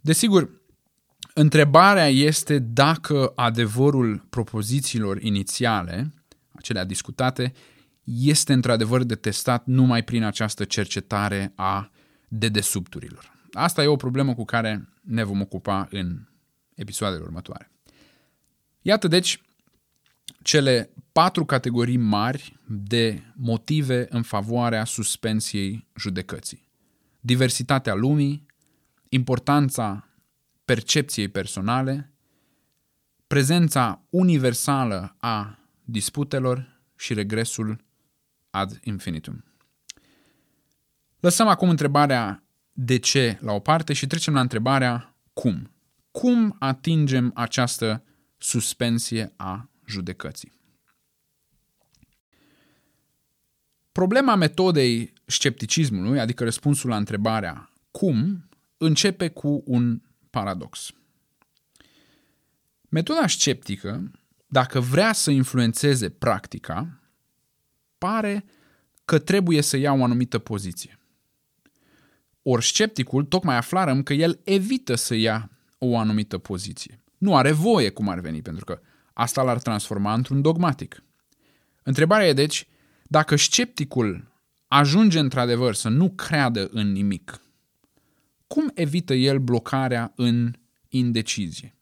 [0.00, 0.50] Desigur,
[1.34, 6.12] întrebarea este dacă adevărul propozițiilor inițiale,
[6.52, 7.52] acelea discutate,
[8.04, 11.90] este într-adevăr de testat numai prin această cercetare a
[12.28, 13.34] dedesubturilor.
[13.52, 16.28] Asta e o problemă cu care ne vom ocupa în
[16.74, 17.70] episoadele următoare.
[18.82, 19.40] Iată deci
[20.46, 26.68] cele patru categorii mari de motive în favoarea suspensiei judecății.
[27.20, 28.46] Diversitatea lumii,
[29.08, 30.08] importanța
[30.64, 32.12] percepției personale,
[33.26, 37.84] prezența universală a disputelor și regresul
[38.50, 39.44] ad infinitum.
[41.20, 45.70] Lăsăm acum întrebarea de ce la o parte și trecem la întrebarea cum.
[46.10, 48.04] Cum atingem această
[48.38, 50.52] suspensie a judecății?
[53.92, 60.92] Problema metodei scepticismului, adică răspunsul la întrebarea cum, începe cu un paradox.
[62.88, 64.10] Metoda sceptică,
[64.46, 67.00] dacă vrea să influențeze practica,
[67.98, 68.44] pare
[69.04, 70.98] că trebuie să ia o anumită poziție.
[72.42, 77.02] Ori scepticul, tocmai aflarăm că el evită să ia o anumită poziție.
[77.18, 78.80] Nu are voie cum ar veni, pentru că
[79.16, 81.02] asta l-ar transforma într-un dogmatic.
[81.82, 82.68] Întrebarea e deci,
[83.02, 84.32] dacă scepticul
[84.68, 87.40] ajunge într-adevăr să nu creadă în nimic,
[88.46, 90.54] cum evită el blocarea în
[90.88, 91.74] indecizie,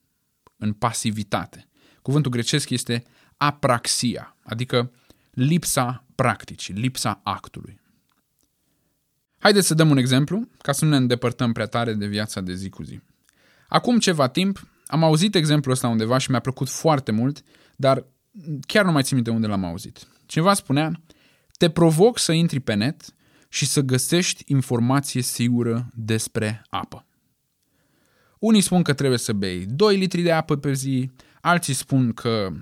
[0.56, 1.68] în pasivitate?
[2.02, 3.04] Cuvântul grecesc este
[3.36, 4.92] apraxia, adică
[5.30, 7.80] lipsa practicii, lipsa actului.
[9.38, 12.54] Haideți să dăm un exemplu, ca să nu ne îndepărtăm prea tare de viața de
[12.54, 13.00] zi cu zi.
[13.68, 17.42] Acum ceva timp am auzit exemplul ăsta undeva și mi-a plăcut foarte mult,
[17.76, 18.04] dar
[18.66, 20.06] chiar nu mai țin minte unde l-am auzit.
[20.26, 21.00] Cineva spunea
[21.58, 23.02] Te provoc să intri pe net
[23.48, 27.06] și să găsești informație sigură despre apă.
[28.38, 32.52] Unii spun că trebuie să bei 2 litri de apă pe zi, alții spun că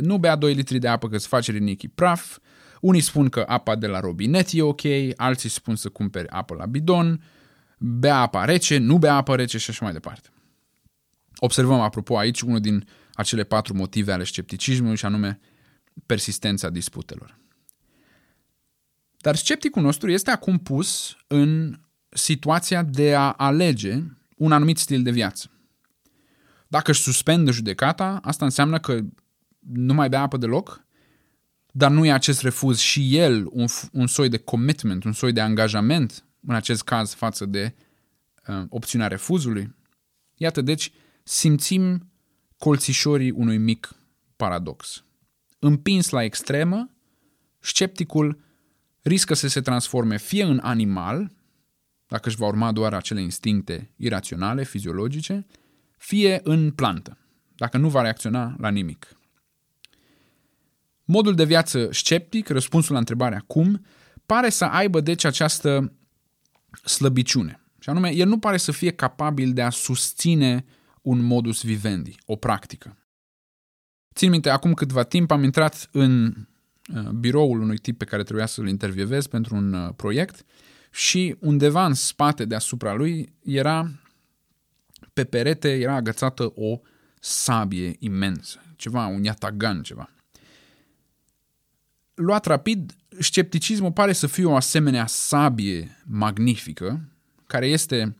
[0.00, 2.38] nu bea 2 litri de apă că îți face rinichii praf,
[2.80, 4.80] unii spun că apa de la robinet e ok,
[5.16, 7.22] alții spun să cumperi apă la bidon,
[7.78, 10.31] bea apa rece, nu bea apă rece și așa mai departe.
[11.44, 15.40] Observăm, apropo, aici unul din acele patru motive ale scepticismului și anume
[16.06, 17.38] persistența disputelor.
[19.18, 24.02] Dar scepticul nostru este acum pus în situația de a alege
[24.36, 25.50] un anumit stil de viață.
[26.68, 29.00] Dacă își suspendă judecata, asta înseamnă că
[29.58, 30.84] nu mai bea apă deloc,
[31.72, 35.40] dar nu e acest refuz și el un, un soi de commitment, un soi de
[35.40, 37.74] angajament, în acest caz față de
[38.48, 39.74] uh, opțiunea refuzului?
[40.36, 42.10] Iată, deci, simțim
[42.58, 43.94] colțișorii unui mic
[44.36, 45.04] paradox.
[45.58, 46.90] Împins la extremă,
[47.58, 48.40] scepticul
[49.02, 51.32] riscă să se transforme fie în animal,
[52.06, 55.46] dacă își va urma doar acele instincte iraționale, fiziologice,
[55.96, 57.18] fie în plantă,
[57.54, 59.16] dacă nu va reacționa la nimic.
[61.04, 63.84] Modul de viață sceptic, răspunsul la întrebarea cum,
[64.26, 65.92] pare să aibă deci această
[66.84, 67.60] slăbiciune.
[67.78, 70.64] Și anume, el nu pare să fie capabil de a susține
[71.02, 72.96] un modus vivendi, o practică.
[74.14, 76.34] Țin minte, acum câtva timp am intrat în
[76.94, 80.44] uh, biroul unui tip pe care trebuia să-l intervievez pentru un uh, proiect
[80.90, 83.90] și undeva în spate deasupra lui era
[85.12, 86.80] pe perete era agățată o
[87.20, 90.10] sabie imensă, ceva, un iatagan, ceva.
[92.14, 97.08] Luat rapid, scepticismul pare să fie o asemenea sabie magnifică,
[97.46, 98.16] care este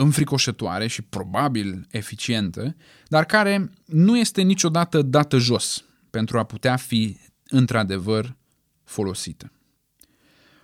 [0.00, 7.16] înfricoșătoare și probabil eficientă, dar care nu este niciodată dată jos pentru a putea fi
[7.48, 8.36] într-adevăr
[8.84, 9.52] folosită.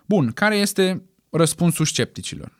[0.07, 2.53] Bun, care este răspunsul scepticilor?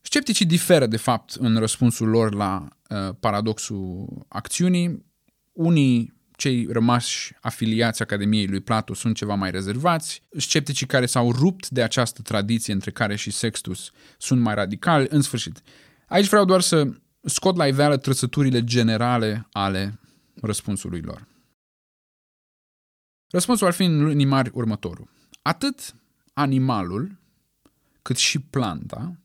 [0.00, 5.04] Scepticii diferă, de fapt, în răspunsul lor la uh, paradoxul acțiunii.
[5.52, 11.68] Unii cei rămași afiliați Academiei lui Plato sunt ceva mai rezervați, scepticii care s-au rupt
[11.68, 15.62] de această tradiție între care și Sextus sunt mai radicali, în sfârșit.
[16.06, 16.88] Aici vreau doar să
[17.20, 20.00] scot la iveală trăsăturile generale ale
[20.40, 21.28] răspunsului lor.
[23.30, 25.10] Răspunsul ar fi în linii mari următorul.
[25.42, 25.94] Atât
[26.32, 27.18] animalul
[28.02, 29.20] cât și planta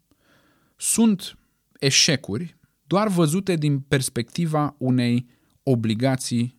[0.75, 1.37] sunt
[1.79, 5.27] eșecuri doar văzute din perspectiva unei
[5.63, 6.56] obligații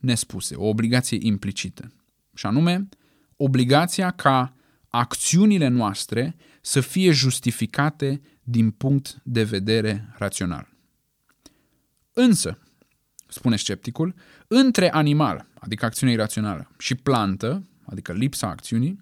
[0.00, 1.92] nespuse, o obligație implicită.
[2.34, 2.88] Și anume,
[3.36, 4.54] obligația ca
[4.88, 10.68] acțiunile noastre să fie justificate din punct de vedere rațional.
[12.12, 12.58] Însă,
[13.28, 14.14] spune scepticul,
[14.46, 19.00] între animal, adică acțiunea irațională, și plantă, adică lipsa acțiunii,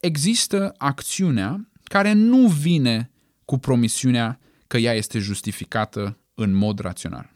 [0.00, 3.10] există acțiunea care nu vine
[3.44, 7.35] cu promisiunea că ea este justificată în mod rațional.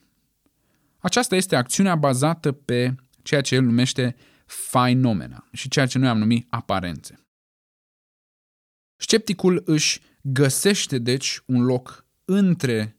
[1.00, 6.18] Aceasta este acțiunea bazată pe ceea ce el numește fenomena și ceea ce noi am
[6.18, 7.14] numit aparențe.
[8.96, 12.96] Scepticul își găsește, deci, un loc între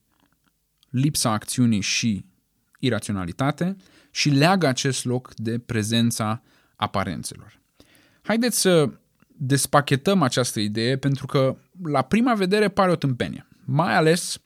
[0.90, 2.26] lipsa acțiunii și
[2.80, 3.76] iraționalitate
[4.12, 6.44] și leagă acest loc de prezența
[6.76, 7.62] aparențelor.
[8.22, 8.92] Haideți să
[9.28, 14.42] despachetăm această idee pentru că la prima vedere pare o tâmpenie, mai ales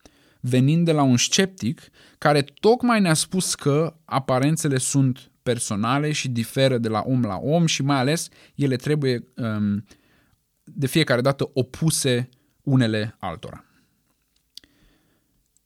[0.49, 1.81] venind de la un sceptic
[2.17, 7.65] care tocmai ne-a spus că aparențele sunt personale și diferă de la om la om
[7.65, 9.85] și mai ales ele trebuie um,
[10.63, 12.29] de fiecare dată opuse
[12.61, 13.65] unele altora.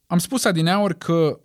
[0.08, 1.39] Am spus adineaori că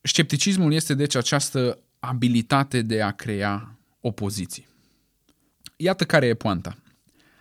[0.00, 4.68] scepticismul este deci această abilitate de a crea opoziții.
[5.76, 6.76] Iată care e poanta.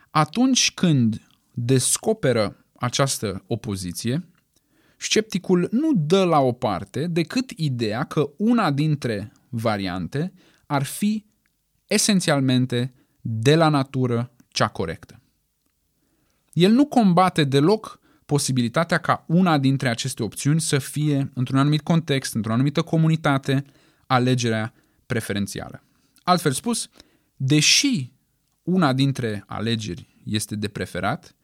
[0.10, 4.30] Atunci când descoperă această opoziție,
[5.00, 10.34] scepticul nu dă la o parte decât ideea că una dintre variante
[10.66, 11.26] ar fi
[11.86, 15.22] esențialmente de la natură cea corectă.
[16.54, 22.36] El nu combate deloc posibilitatea ca una dintre aceste opțiuni să fie, într-un anumit context,
[22.36, 23.64] într-o anumită comunitate,
[24.08, 24.74] alegerea
[25.06, 25.84] preferențială.
[26.24, 26.90] Altfel spus,
[27.36, 28.12] deși
[28.64, 31.36] una dintre alegeri este de preferat,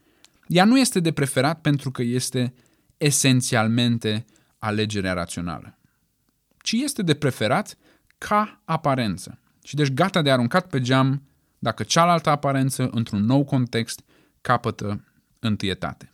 [0.47, 2.53] ea nu este de preferat pentru că este
[2.98, 4.26] esențialmente
[4.58, 5.78] alegerea rațională,
[6.58, 7.78] ci este de preferat
[8.18, 9.39] ca aparență.
[9.64, 11.22] Și deci gata de aruncat pe geam
[11.60, 14.02] dacă cealaltă aparență, într-un nou context,
[14.41, 15.04] capătă
[15.39, 16.12] întâietate.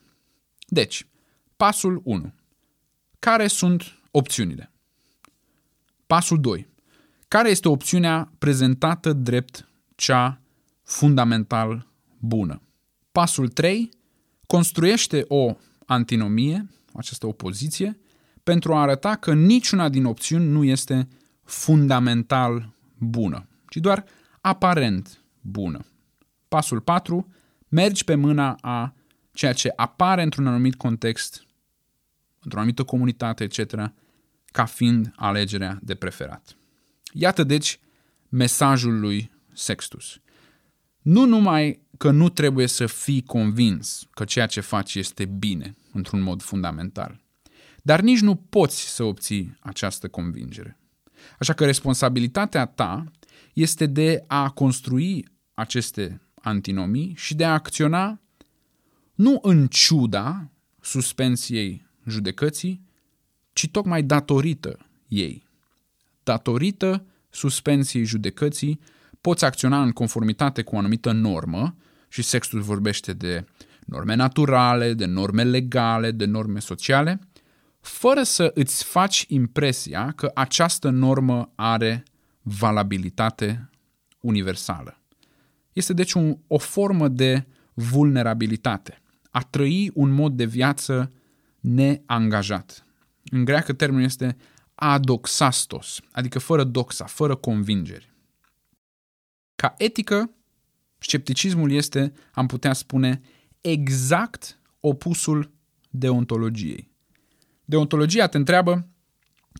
[0.67, 1.07] Deci,
[1.55, 2.33] pasul 1.
[3.19, 4.71] Care sunt opțiunile?
[6.07, 6.69] Pasul 2.
[7.27, 10.41] care este opțiunea prezentată drept cea
[10.83, 11.87] fundamental
[12.19, 12.61] bună.
[13.11, 13.89] Pasul 3
[14.47, 15.55] construiește o
[15.91, 17.99] antinomie, această opoziție,
[18.43, 21.07] pentru a arăta că niciuna din opțiuni nu este
[21.43, 24.05] fundamental bună, ci doar
[24.41, 25.85] aparent bună.
[26.47, 27.27] Pasul 4.
[27.67, 28.93] Mergi pe mâna a
[29.31, 31.45] ceea ce apare într-un anumit context,
[32.43, 33.91] într-o anumită comunitate, etc.,
[34.45, 36.55] ca fiind alegerea de preferat.
[37.13, 37.79] Iată deci
[38.29, 40.19] mesajul lui Sextus.
[41.01, 46.21] Nu numai că nu trebuie să fii convins că ceea ce faci este bine, într-un
[46.21, 47.21] mod fundamental,
[47.81, 50.79] dar nici nu poți să obții această convingere.
[51.39, 53.11] Așa că responsabilitatea ta
[53.53, 58.21] este de a construi aceste antinomii și de a acționa
[59.13, 62.81] nu în ciuda suspensiei judecății,
[63.53, 65.47] ci tocmai datorită ei.
[66.23, 68.79] Datorită suspensiei judecății,
[69.21, 71.75] poți acționa în conformitate cu o anumită normă
[72.11, 73.45] și sextul vorbește de
[73.85, 77.19] norme naturale, de norme legale, de norme sociale,
[77.79, 82.03] fără să îți faci impresia că această normă are
[82.41, 83.69] valabilitate
[84.21, 85.01] universală.
[85.73, 91.11] Este deci un, o formă de vulnerabilitate, a trăi un mod de viață
[91.59, 92.85] neangajat.
[93.23, 94.37] În greacă termenul este
[94.75, 98.13] adoxastos, adică fără doxa, fără convingeri.
[99.55, 100.31] Ca etică,
[101.01, 103.21] scepticismul este, am putea spune,
[103.61, 105.51] exact opusul
[105.89, 106.89] deontologiei.
[107.65, 108.87] Deontologia te întreabă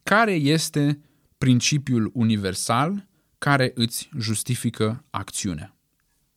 [0.04, 1.02] care este
[1.38, 5.76] principiul universal care îți justifică acțiunea.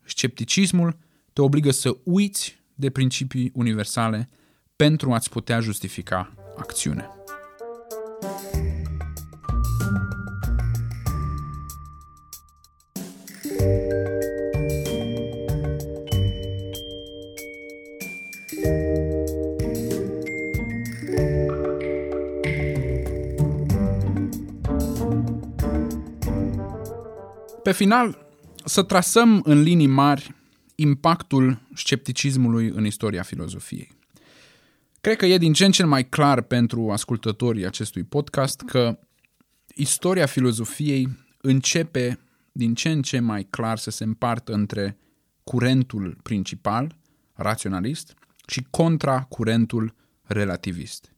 [0.05, 0.99] Scepticismul
[1.33, 4.29] te obligă să uiți de principii universale
[4.77, 7.24] pentru a-ți putea justifica acțiunea.
[27.65, 28.27] Pe final,
[28.65, 30.35] să trasăm în linii mari
[30.75, 33.93] impactul scepticismului în istoria filozofiei.
[35.01, 38.99] Cred că e din ce în ce mai clar pentru ascultătorii acestui podcast că
[39.75, 41.09] istoria filozofiei
[41.41, 42.19] începe
[42.53, 44.99] din ce în ce mai clar să se împartă între
[45.45, 46.97] curentul principal,
[47.35, 48.15] raționalist,
[48.47, 51.13] și contracurentul relativist.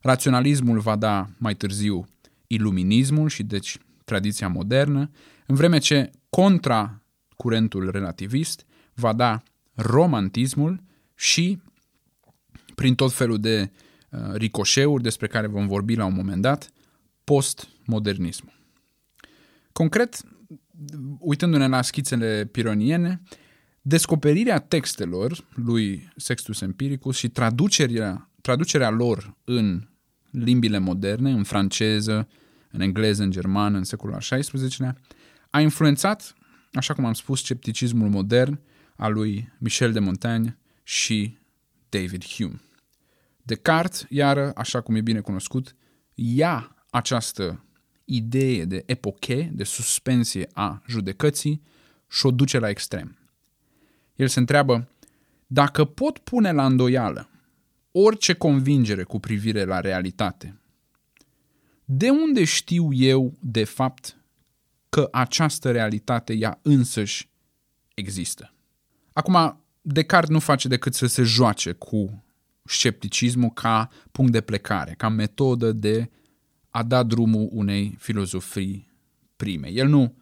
[0.00, 2.06] Raționalismul va da mai târziu
[2.46, 5.10] iluminismul și deci tradiția modernă,
[5.48, 7.02] în vreme ce contra
[7.36, 9.42] curentul relativist va da
[9.74, 10.82] romantismul
[11.14, 11.60] și
[12.74, 13.70] prin tot felul de
[14.10, 16.70] uh, ricoșeuri despre care vom vorbi la un moment dat,
[17.24, 18.52] postmodernismul.
[19.72, 20.20] Concret,
[21.18, 23.22] uitându-ne la schițele pironiene,
[23.82, 29.88] descoperirea textelor lui Sextus Empiricus și traducerea, traducerea lor în
[30.30, 32.28] limbile moderne, în franceză,
[32.70, 34.96] în engleză, în germană, în secolul al XVI-lea,
[35.50, 36.34] a influențat,
[36.72, 38.60] așa cum am spus, scepticismul modern
[38.96, 41.38] al lui Michel de Montaigne și
[41.88, 42.60] David Hume.
[43.42, 45.76] Descartes, iară, așa cum e bine cunoscut,
[46.14, 47.64] ia această
[48.04, 51.62] idee de epoche, de suspensie a judecății
[52.08, 53.18] și o duce la extrem.
[54.16, 54.88] El se întreabă,
[55.46, 57.30] dacă pot pune la îndoială
[57.92, 60.60] orice convingere cu privire la realitate,
[61.84, 64.17] de unde știu eu, de fapt,
[64.88, 67.30] că această realitate ea însăși
[67.94, 68.54] există?
[69.12, 72.24] Acum, Descartes nu face decât să se joace cu
[72.64, 76.10] scepticismul ca punct de plecare, ca metodă de
[76.68, 78.90] a da drumul unei filozofii
[79.36, 79.70] prime.
[79.70, 80.16] El nu,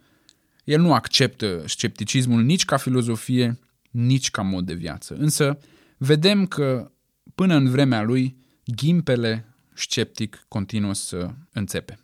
[0.64, 3.58] el nu acceptă scepticismul nici ca filozofie,
[3.90, 5.14] nici ca mod de viață.
[5.14, 5.58] Însă
[5.98, 6.90] vedem că
[7.34, 11.98] până în vremea lui, ghimpele sceptic continuă să înțepe.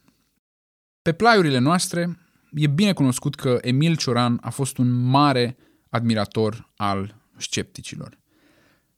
[1.02, 2.18] Pe plaiurile noastre,
[2.54, 5.56] e bine cunoscut că Emil Cioran a fost un mare
[5.88, 8.18] admirator al scepticilor.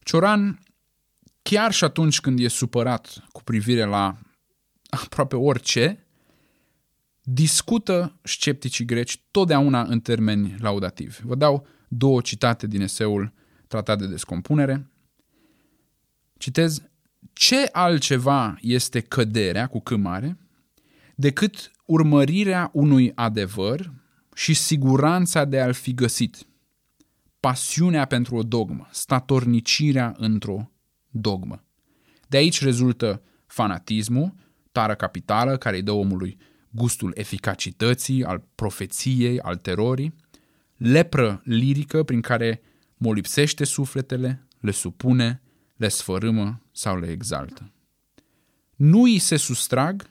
[0.02, 0.62] Cioran,
[1.42, 4.16] chiar și atunci când e supărat cu privire la
[5.04, 6.06] aproape orice,
[7.22, 11.20] discută scepticii greci totdeauna în termeni laudativi.
[11.22, 13.32] Vă dau două citate din eseul
[13.66, 14.90] Tratat de descompunere.
[16.38, 16.82] Citez,
[17.32, 20.38] ce altceva este căderea cu câmare
[21.14, 23.92] decât urmărirea unui adevăr
[24.34, 26.46] și siguranța de a-l fi găsit.
[27.40, 30.70] Pasiunea pentru o dogmă, statornicirea într-o
[31.10, 31.64] dogmă.
[32.28, 34.34] De aici rezultă fanatismul,
[34.72, 36.36] tară capitală care îi dă omului
[36.70, 40.14] gustul eficacității, al profeției, al terorii,
[40.76, 42.60] lepră lirică prin care
[42.96, 45.42] molipsește sufletele, le supune,
[45.76, 47.72] le sfărâmă sau le exaltă.
[48.76, 50.10] Nu îi se sustrag,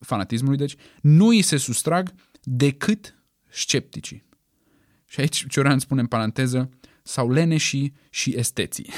[0.00, 3.14] fanatismului deci, nu îi se sustrag decât
[3.48, 4.24] scepticii.
[5.06, 6.70] Și aici Cioran spune în paranteză,
[7.02, 8.90] sau leneșii și esteții.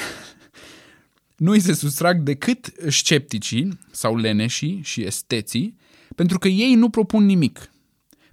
[1.37, 5.75] nu îi se sustrag decât scepticii sau leneșii și esteții,
[6.15, 7.71] pentru că ei nu propun nimic.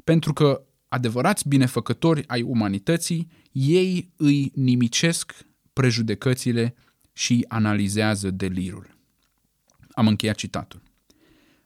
[0.04, 6.74] Pentru că adevărați binefăcători ai umanității, ei îi nimicesc prejudecățile
[7.12, 8.98] și analizează delirul.
[9.92, 10.82] Am încheiat citatul.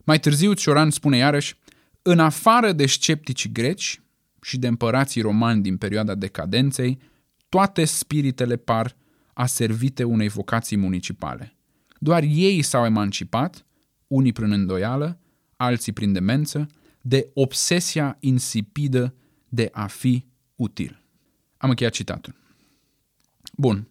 [0.04, 1.56] Mai târziu, Cioran spune iarăși,
[2.02, 4.02] în afară de sceptici greci
[4.42, 6.98] și de împărații romani din perioada decadenței,
[7.48, 8.96] toate spiritele par
[9.32, 11.56] a servite unei vocații municipale.
[11.98, 13.66] Doar ei s-au emancipat,
[14.06, 15.20] unii prin îndoială,
[15.56, 16.66] alții prin demență,
[17.00, 19.14] de obsesia insipidă
[19.48, 20.24] de a fi
[20.56, 21.02] util.
[21.56, 22.34] Am încheiat citatul.
[23.56, 23.88] Bun.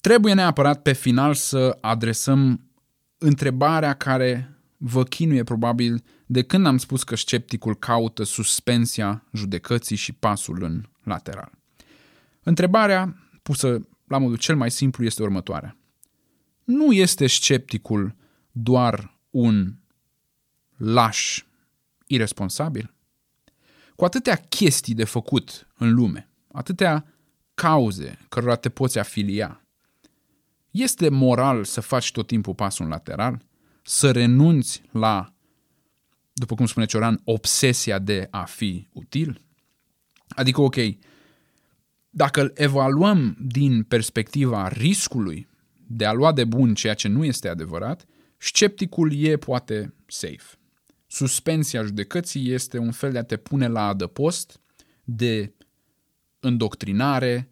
[0.00, 2.70] Trebuie neapărat pe final să adresăm
[3.18, 4.53] întrebarea care
[4.86, 10.84] vă chinuie probabil de când am spus că scepticul caută suspensia judecății și pasul în
[11.02, 11.52] lateral.
[12.42, 15.76] Întrebarea pusă la modul cel mai simplu este următoarea.
[16.64, 18.14] Nu este scepticul
[18.52, 19.74] doar un
[20.76, 21.44] laș
[22.06, 22.94] irresponsabil?
[23.96, 27.14] Cu atâtea chestii de făcut în lume, atâtea
[27.54, 29.64] cauze cărora te poți afilia,
[30.70, 33.42] este moral să faci tot timpul pasul lateral?
[33.86, 35.34] Să renunți la,
[36.32, 39.40] după cum spune Cioran, obsesia de a fi util?
[40.28, 40.76] Adică, ok,
[42.10, 45.48] dacă îl evaluăm din perspectiva riscului
[45.86, 48.06] de a lua de bun ceea ce nu este adevărat,
[48.36, 50.58] scepticul e poate safe.
[51.06, 54.60] Suspensia judecății este un fel de a te pune la adăpost
[55.04, 55.54] de
[56.40, 57.48] îndoctrinare,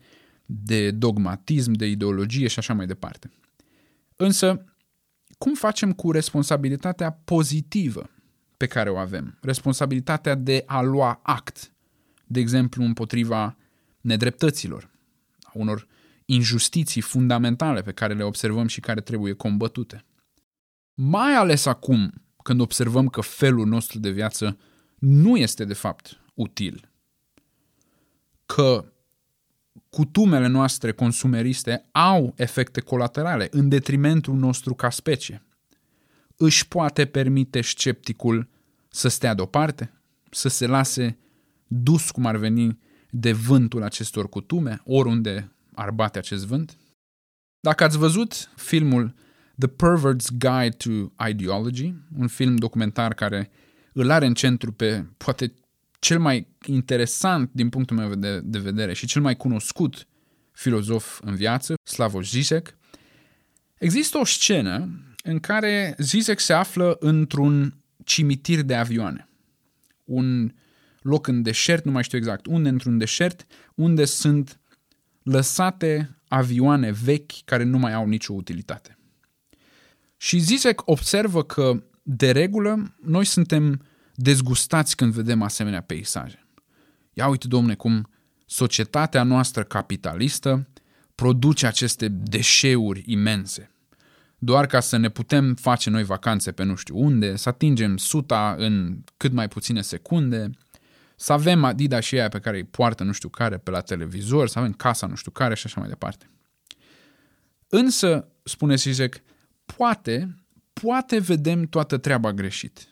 [0.46, 3.30] de dogmatism, de ideologie și așa mai departe.
[4.16, 4.71] Însă,
[5.42, 8.10] cum facem cu responsabilitatea pozitivă
[8.56, 9.38] pe care o avem?
[9.40, 11.72] Responsabilitatea de a lua act,
[12.26, 13.56] de exemplu, împotriva
[14.00, 14.90] nedreptăților,
[15.42, 15.86] a unor
[16.24, 20.04] injustiții fundamentale pe care le observăm și care trebuie combătute.
[20.94, 22.12] Mai ales acum,
[22.42, 24.58] când observăm că felul nostru de viață
[24.98, 26.90] nu este de fapt util,
[28.46, 28.92] că
[29.90, 35.42] cutumele noastre consumeriste au efecte colaterale în detrimentul nostru ca specie.
[36.36, 38.48] Își poate permite scepticul
[38.88, 39.92] să stea deoparte,
[40.30, 41.18] să se lase
[41.66, 42.78] dus cum ar veni
[43.10, 46.76] de vântul acestor cutume, oriunde ar bate acest vânt?
[47.60, 49.14] Dacă ați văzut filmul
[49.58, 53.50] The Pervert's Guide to Ideology, un film documentar care
[53.92, 55.54] îl are în centru pe poate
[56.02, 60.06] cel mai interesant din punctul meu de, de vedere și cel mai cunoscut
[60.52, 62.76] filozof în viață, Slavoj Zizek,
[63.78, 64.88] există o scenă
[65.22, 69.28] în care Zizek se află într-un cimitir de avioane.
[70.04, 70.52] Un
[71.02, 74.60] loc în deșert, nu mai știu exact unde, într-un deșert, unde sunt
[75.22, 78.98] lăsate avioane vechi care nu mai au nicio utilitate.
[80.16, 83.82] Și Zizek observă că, de regulă, noi suntem
[84.22, 86.46] dezgustați când vedem asemenea peisaje.
[87.12, 88.10] Ia uite, domne, cum
[88.46, 90.68] societatea noastră capitalistă
[91.14, 93.70] produce aceste deșeuri imense.
[94.38, 98.54] Doar ca să ne putem face noi vacanțe pe nu știu unde, să atingem suta
[98.58, 100.50] în cât mai puține secunde,
[101.16, 104.48] să avem Adidas și aia pe care îi poartă nu știu care pe la televizor,
[104.48, 106.30] să avem casa nu știu care și așa mai departe.
[107.68, 109.22] Însă, spune Sisek,
[109.76, 110.36] poate,
[110.72, 112.91] poate vedem toată treaba greșit.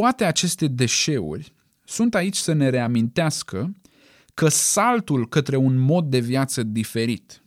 [0.00, 3.76] Poate aceste deșeuri sunt aici să ne reamintească
[4.34, 7.42] că saltul către un mod de viață diferit,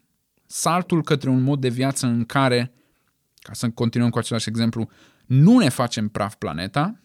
[0.46, 2.74] saltul către un mod de viață în care,
[3.40, 4.90] ca să continuăm cu același exemplu,
[5.26, 7.00] nu ne facem praf planeta,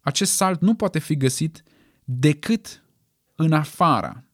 [0.00, 1.62] acest salt nu poate fi găsit
[2.04, 2.84] decât
[3.34, 4.24] în afara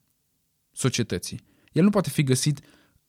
[0.71, 1.45] societății.
[1.71, 2.59] El nu poate fi găsit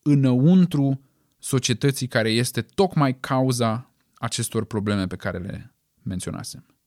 [0.03, 1.01] înăuntru
[1.39, 6.78] societății care este tocmai cauza acestor probleme pe care le menționasem.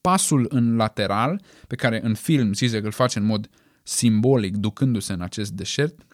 [0.00, 3.50] Pasul în lateral, pe care în film Zizek îl face în mod
[3.82, 6.06] simbolic, ducându-se în acest deșert,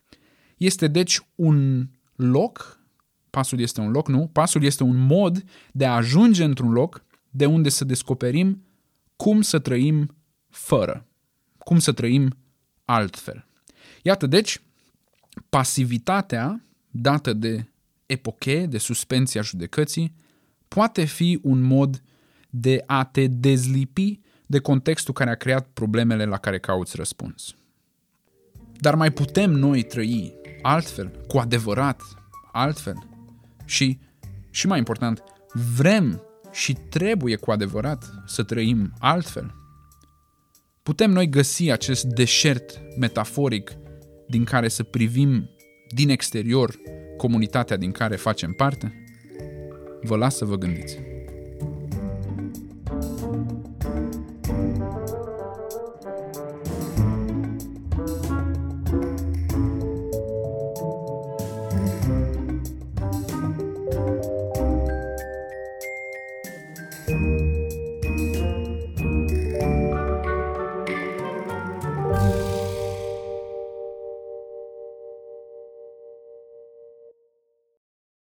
[0.57, 2.81] este deci un loc,
[3.31, 4.29] pasul este un loc, nu?
[4.33, 8.65] Pasul este un mod de a ajunge într-un loc de unde să descoperim
[9.17, 10.17] cum să trăim
[10.49, 11.07] fără.
[11.59, 12.37] Cum să trăim
[12.85, 13.47] altfel.
[14.03, 14.63] Iată, deci,
[15.49, 17.69] pasivitatea dată de
[18.07, 20.15] epoche, de suspensia judecății,
[20.69, 22.03] poate fi un mod
[22.61, 27.55] de a te dezlipi de contextul care a creat problemele la care cauți răspuns.
[28.81, 32.03] Dar mai putem noi trăi altfel, cu adevărat
[32.53, 33.07] altfel?
[33.65, 33.99] Și,
[34.51, 35.23] și mai important,
[35.77, 39.55] vrem și trebuie cu adevărat să trăim altfel?
[40.83, 43.73] Putem noi găsi acest deșert metaforic
[44.29, 45.51] din care să privim
[45.95, 46.75] din exterior
[47.17, 49.05] comunitatea din care facem parte?
[50.03, 51.16] Vă las să vă gândiți.